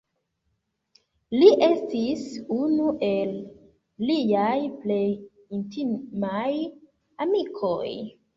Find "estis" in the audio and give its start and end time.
1.65-2.23